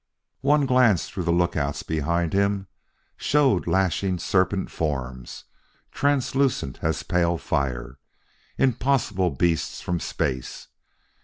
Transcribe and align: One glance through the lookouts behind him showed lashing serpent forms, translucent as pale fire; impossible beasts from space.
One 0.41 0.65
glance 0.65 1.07
through 1.07 1.25
the 1.25 1.31
lookouts 1.31 1.83
behind 1.83 2.33
him 2.33 2.65
showed 3.17 3.67
lashing 3.67 4.17
serpent 4.17 4.71
forms, 4.71 5.43
translucent 5.91 6.79
as 6.81 7.03
pale 7.03 7.37
fire; 7.37 7.99
impossible 8.57 9.29
beasts 9.29 9.79
from 9.79 9.99
space. 9.99 10.69